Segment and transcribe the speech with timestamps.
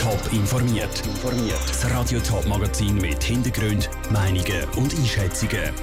[0.00, 1.02] Top informiert.
[1.68, 5.74] Das Radio Top Magazin mit Hintergrund, Meinungen und Einschätzungen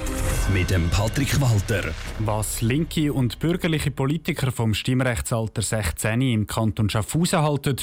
[0.52, 1.94] mit dem Patrick Walter.
[2.18, 7.76] Was linke und bürgerliche Politiker vom Stimmrechtsalter 16 im Kanton Schaffhausen halten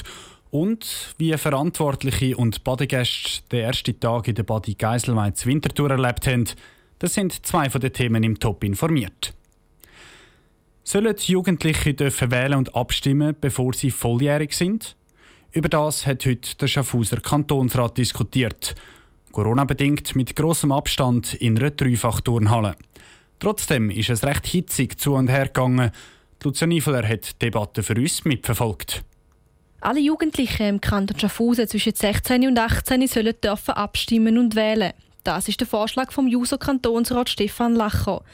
[0.52, 6.50] und wie Verantwortliche und Badegäste den ersten Tag in der Badi Geiselweiz Winterthur erlebt haben,
[7.00, 9.34] das sind zwei von den Themen im Top informiert.
[10.84, 14.98] Sollen Jugendliche dürfen wählen und abstimmen, bevor sie volljährig sind?
[15.56, 18.76] Über das hat heute der Schaffhauser Kantonsrat diskutiert.
[19.32, 22.76] Corona-bedingt mit großem Abstand in einer Dreifachturnhalle.
[23.40, 25.92] Trotzdem ist es recht hitzig zu und her gegangen.
[26.44, 29.06] Lucia Niefeler hat die Debatte für uns mitverfolgt.
[29.80, 34.92] Alle Jugendlichen im Kanton Schaffhausen zwischen 16 und 18 sollen dürfen abstimmen und wählen.
[35.24, 38.26] Das ist der Vorschlag vom Juso-Kantonsrat Stefan Lacher.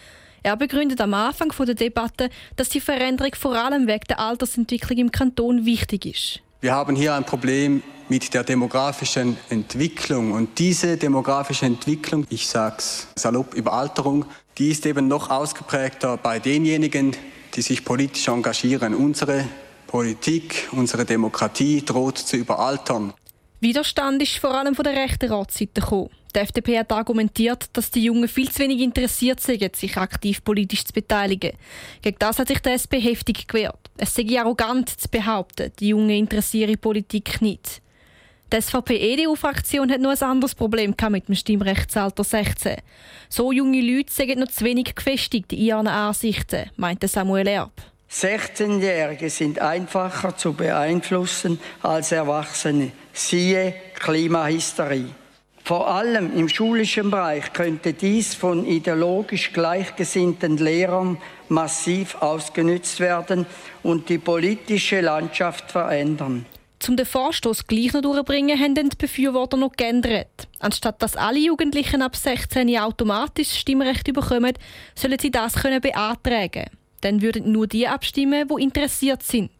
[0.41, 5.11] Er begründet am Anfang der Debatte, dass die Veränderung vor allem wegen der Altersentwicklung im
[5.11, 6.41] Kanton wichtig ist.
[6.63, 10.31] Wir haben hier ein Problem mit der demografischen Entwicklung.
[10.31, 14.25] Und diese demografische Entwicklung, ich sage es salopp, Überalterung,
[14.59, 17.15] die ist eben noch ausgeprägter bei denjenigen,
[17.55, 18.93] die sich politisch engagieren.
[18.93, 19.45] Unsere
[19.87, 23.11] Politik, unsere Demokratie droht zu überaltern.
[23.61, 26.09] Widerstand ist vor allem von der rechten Ratsseite gekommen.
[26.35, 30.83] Die FDP hat argumentiert, dass die Jungen viel zu wenig interessiert sind, sich aktiv politisch
[30.83, 31.51] zu beteiligen.
[32.01, 33.91] Gegen das hat sich der SP heftig gewehrt.
[33.97, 37.83] Es sei arrogant zu behaupten, die Jungen interessieren Politik nicht.
[38.51, 42.77] Die SVP-EDU-Fraktion hat noch ein anderes Problem mit dem Stimmrechtsalter 16.
[43.29, 47.90] So junge Leute sind noch zu wenig gefestigt in ihren Ansichten, meinte Samuel Erb.
[48.11, 52.91] 16-Jährige sind einfacher zu beeinflussen als Erwachsene.
[53.13, 55.07] Siehe Klimahysterie.
[55.63, 61.17] Vor allem im schulischen Bereich könnte dies von ideologisch gleichgesinnten Lehrern
[61.49, 63.45] massiv ausgenützt werden
[63.83, 66.45] und die politische Landschaft verändern.
[66.87, 70.47] Um den Vorstoß gleich noch durchzubringen, haben die Befürworter noch geändert.
[70.59, 74.53] Anstatt dass alle Jugendlichen ab 16 automatisch Stimmrecht bekommen,
[74.95, 76.65] sollen sie das können beantragen.
[77.01, 79.51] Dann würden nur die abstimmen, die interessiert sind.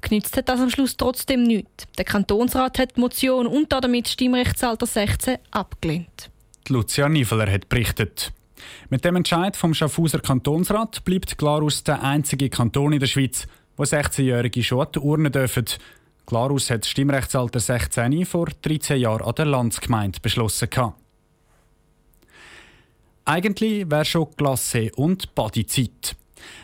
[0.00, 1.86] Genützt hat das am Schluss trotzdem nichts.
[1.96, 6.30] Der Kantonsrat hat die Motion und damit Stimmrechtsalter 16 abgelehnt.
[6.68, 8.32] Lucia Niefeler hat berichtet.
[8.90, 13.46] Mit dem Entscheid vom Schaffhauser Kantonsrat bleibt Glarus der einzige Kanton in der Schweiz,
[13.76, 15.64] wo 16-Jährige schon an die Urne dürfen.
[16.26, 20.68] Glarus hat das Stimmrechtsalter 16 vor 13 Jahren an der Landsgemeinde beschlossen.
[23.26, 26.16] Eigentlich wäre schon Glasse und Badezeit.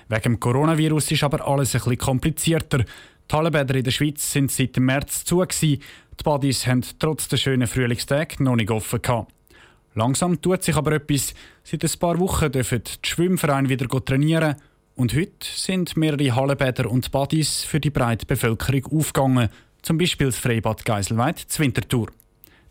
[0.09, 2.79] Wegen dem Coronavirus ist aber alles ein bisschen komplizierter.
[2.79, 5.45] Die Hallenbäder in der Schweiz sind seit März zu.
[5.45, 5.79] Die
[6.25, 9.01] Badis haben trotz der schönen Frühlingstag noch nicht offen.
[9.01, 9.33] Gehabt.
[9.95, 11.35] Langsam tut sich aber etwas.
[11.63, 14.57] Seit ein paar Wochen dürfen die Schwimmvereine wieder trainieren.
[14.95, 19.49] Und heute sind mehrere Hallenbäder und Badis für die breite Bevölkerung aufgegangen.
[19.83, 22.09] Zum Beispiel das Freibad Geiselweid zur Winterthur.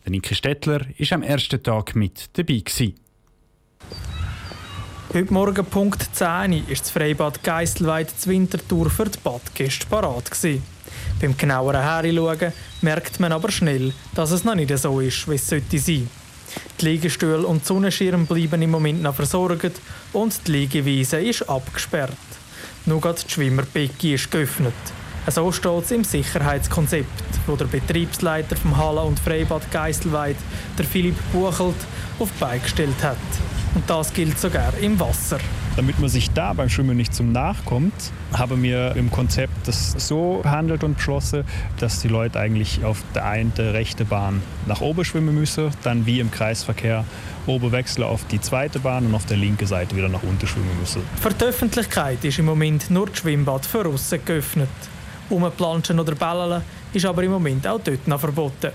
[0.04, 2.58] Der Niki Stettler war am ersten Tag mit dabei.
[2.58, 2.94] Gewesen.
[5.12, 10.30] Heute Morgen Punkt 10 ist das Freibad Geisselweid zur Wintertour für die Badgäste parat.
[11.20, 15.48] Beim genaueren Herinschauen merkt man aber schnell, dass es noch nicht so ist, wie es
[15.48, 16.08] sollte sein.
[16.80, 19.80] Die Liegestühle und Sonnenschirme bleiben im Moment noch versorgt
[20.12, 22.12] und die Liegewiese ist abgesperrt.
[22.86, 24.74] Nur die Schwimmerbecke ist geöffnet.
[25.26, 27.08] So steht es im Sicherheitskonzept,
[27.48, 30.36] wo der Betriebsleiter vom Halle- und Freibad Geisselweid,
[30.78, 31.74] der Philipp Buchelt,
[32.20, 33.16] auf die Beine gestellt hat.
[33.74, 35.38] Und das gilt sogar im Wasser.
[35.76, 37.94] Damit man sich da beim Schwimmen nicht zum Nachkommt,
[38.32, 41.44] haben wir im Konzept das so behandelt und beschlossen,
[41.78, 46.18] dass die Leute eigentlich auf der einen rechte Bahn nach oben schwimmen müssen, dann wie
[46.18, 47.04] im Kreisverkehr
[47.46, 50.78] oben wechseln auf die zweite Bahn und auf der linken Seite wieder nach unten schwimmen
[50.80, 51.02] müssen.
[51.20, 54.68] Für die Öffentlichkeit ist im Moment nur das Schwimmbad für aussen geöffnet.
[55.30, 58.72] Umplanschen oder Bällen ist aber im Moment auch dort noch verboten.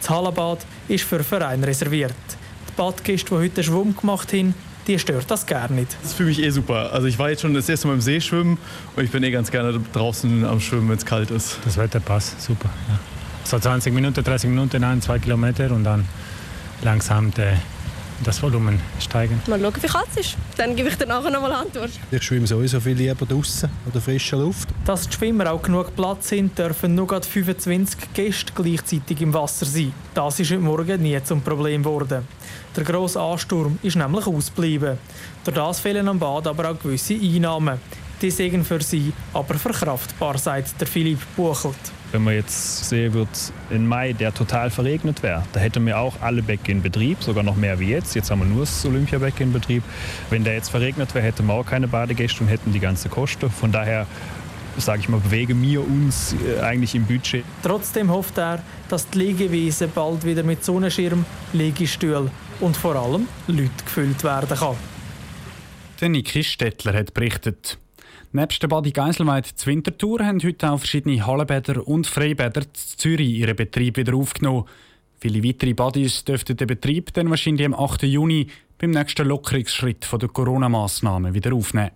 [0.00, 2.33] Das Hallenbad ist für Vereine reserviert.
[2.76, 4.54] Badgäste, die heute Schwumm gemacht haben,
[4.86, 5.96] die stört das gar nicht.
[6.02, 6.92] Das ist für mich eh super.
[6.92, 8.58] Also ich war jetzt schon das erste Mal im See schwimmen
[8.96, 11.58] und ich bin eh ganz gerne draußen am Schwimmen, wenn es kalt ist.
[11.64, 12.68] Das Wetter passt, super.
[12.88, 12.98] Ja.
[13.44, 16.06] So 20 Minuten, 30 Minuten, ein, zwei Kilometer und dann
[16.82, 17.58] langsam der
[18.22, 19.40] das Volumen steigen.
[19.46, 20.36] Mal schauen, wie kalt es ist.
[20.56, 21.90] Dann gebe ich dir nachher noch mal Antwort.
[22.10, 24.68] Ich schwimme sowieso viel lieber draußen oder frischer Luft.
[24.84, 29.92] Dass die Schwimmer auch genug Platz sind, dürfen nur 25 Gäste gleichzeitig im Wasser sein.
[30.14, 32.26] Das ist heute Morgen nie zum Problem geworden.
[32.76, 34.98] Der grosse Ansturm ist nämlich ausgeblieben.
[35.44, 37.78] Durch das fehlen am Bad aber auch gewisse Einnahmen.
[38.22, 41.74] Die sind für sie aber verkraftbar, sagt der Philipp Buchelt.
[42.12, 43.28] Wenn man jetzt sehen wird,
[43.70, 47.42] im Mai, der total verregnet wäre, da hätten wir auch alle Bäcke in Betrieb, sogar
[47.42, 48.14] noch mehr wie jetzt.
[48.14, 49.82] Jetzt haben wir nur das Olympiabecken in Betrieb.
[50.30, 53.50] Wenn der jetzt verregnet wäre, hätten wir auch keine Badegäste und hätten die ganze Kosten.
[53.50, 54.06] Von daher
[54.76, 57.44] sage ich mal, bewegen wir uns äh, eigentlich im Budget.
[57.62, 63.70] Trotzdem hofft er, dass die Liegewiese bald wieder mit Sonnenschirm, Liegestuhl und vor allem Leuten
[63.84, 64.76] gefüllt werden kann.
[66.00, 67.78] Der Niki Stettler hat berichtet.
[68.36, 73.28] Nebst der Badi Geiselweid zur Winterthur haben heute auch verschiedene Hallenbäder und Freibäder zu Zürich
[73.28, 74.64] ihren Betrieb wieder aufgenommen.
[75.20, 78.02] Viele weitere Badis dürften den Betrieb dann wahrscheinlich am 8.
[78.02, 81.92] Juni beim nächsten Lockerungsschritt der Corona-Massnahmen wieder aufnehmen.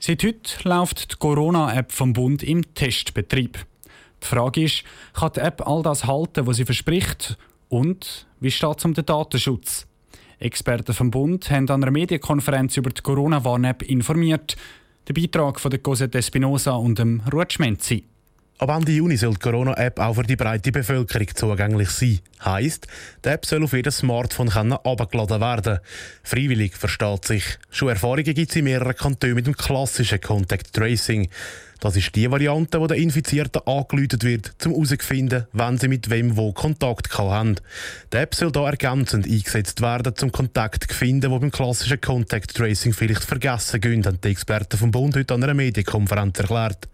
[0.00, 3.64] Seit heute läuft die Corona-App vom Bund im Testbetrieb.
[4.20, 4.82] Die Frage ist,
[5.12, 7.38] kann die App all das halten, was sie verspricht?
[7.68, 9.87] Und wie steht es um den Datenschutz?
[10.40, 14.56] Experten vom Bund haben an einer Medienkonferenz über die Corona-Warn-App informiert.
[15.08, 18.04] Der Beitrag von der Cosette Espinosa und dem Ruud Schmenzi.
[18.60, 22.18] Ab Ende Juni soll die Corona-App auch für die breite Bevölkerung zugänglich sein.
[22.44, 22.88] Heißt,
[23.24, 25.78] die App soll auf jedes Smartphone heruntergeladen werden.
[26.24, 27.44] Freiwillig versteht sich.
[27.70, 31.28] Schon Erfahrungen gibt es in mehreren Kantonen mit dem klassischen Contact Tracing.
[31.78, 36.36] Das ist die Variante, wo der Infizierten angeläutet wird, um herauszufinden, wann sie mit wem
[36.36, 37.60] wo Kontakt haben.
[38.12, 42.56] Die App soll hier ergänzend eingesetzt werden, um Kontakt zu finden, die beim klassischen Contact
[42.56, 46.88] Tracing vielleicht vergessen gehen, haben die Experten vom Bund heute an einer Medienkonferenz erklärt.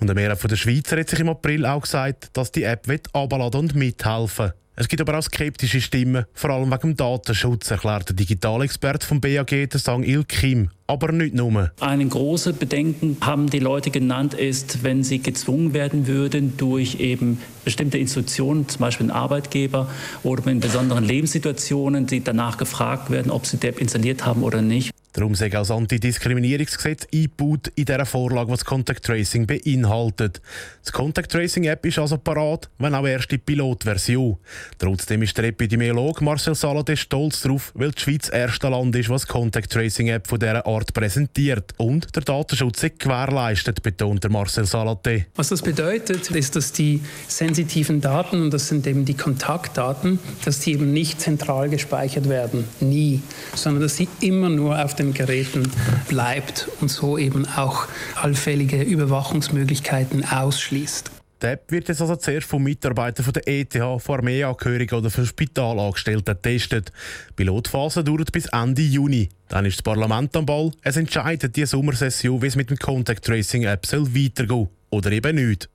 [0.00, 3.60] Und der Mehrheit der Schweizer hat sich im April auch gesagt, dass die App abladen
[3.60, 8.16] und mithelfen es gibt aber auch skeptische Stimmen, vor allem wegen dem Datenschutz, erklärt der
[8.16, 10.70] Digitalexperte vom BAG, der Sang Il Kim.
[10.88, 11.70] Aber nicht nur.
[11.78, 17.40] Ein großes Bedenken haben die Leute genannt, ist, wenn sie gezwungen werden würden, durch eben
[17.64, 19.88] bestimmte Institutionen, zum Beispiel ein Arbeitgeber
[20.24, 24.60] oder in besonderen Lebenssituationen, die danach gefragt werden, ob sie die App installiert haben oder
[24.60, 24.93] nicht.
[25.14, 30.42] Darum sei auch das Antidiskriminierungsgesetz eingebaut in dieser Vorlage, was Contact Tracing beinhaltet.
[30.82, 34.38] Das Contact Tracing App ist also parat, wenn auch erst die Pilotversion.
[34.76, 39.08] Trotzdem ist der Epidemiologe Marcel Salade stolz darauf, weil die Schweiz das erste Land ist,
[39.08, 41.74] was Contact Tracing App von dieser Art präsentiert.
[41.76, 45.26] Und der Datenschutz ist gewährleistet, betont Marcel Salade.
[45.36, 50.58] Was das bedeutet, ist, dass die sensitiven Daten, und das sind eben die Kontaktdaten, dass
[50.58, 52.64] die eben nicht zentral gespeichert werden.
[52.80, 53.22] Nie.
[53.54, 55.70] Sondern dass sie immer nur auf den den Geräten
[56.08, 57.86] bleibt und so eben auch
[58.20, 61.10] allfällige Überwachungsmöglichkeiten ausschließt.
[61.42, 66.34] Die App wird jetzt also zuerst von Mitarbeitern der ETH, von Armeeangehörigen oder von Spitalangestellten
[66.34, 66.90] getestet.
[67.30, 69.28] Die Pilotphase dauert bis Ende Juni.
[69.48, 70.70] Dann ist das Parlament am Ball.
[70.82, 75.36] Es entscheidet die Sommersession, wie es mit dem Contact Tracing App soll weitergehen oder eben
[75.36, 75.68] nicht.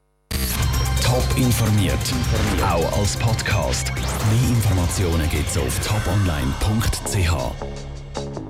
[1.04, 1.98] Top informiert,
[2.64, 3.92] auch als Podcast.
[3.94, 7.99] Mehr Informationen gibt es auf toponline.ch.